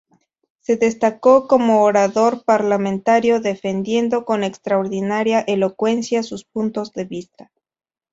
Se 0.61 0.77
destacó 0.77 1.47
como 1.47 1.83
orador 1.83 2.43
parlamentario, 2.43 3.39
defendiendo 3.39 4.25
con 4.25 4.43
extraordinaria 4.43 5.41
elocuencia 5.41 6.23
sus 6.23 6.43
puntos 6.43 6.91
de 6.93 7.05
vista. 7.05 7.51